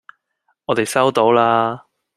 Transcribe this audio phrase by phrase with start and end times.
[0.65, 1.85] 我哋收到啦